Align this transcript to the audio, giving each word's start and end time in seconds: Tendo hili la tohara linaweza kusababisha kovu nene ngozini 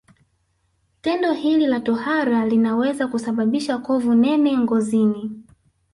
Tendo 1.01 1.33
hili 1.33 1.67
la 1.67 1.79
tohara 1.83 2.45
linaweza 2.45 3.07
kusababisha 3.07 3.77
kovu 3.77 4.15
nene 4.15 4.57
ngozini 4.57 5.43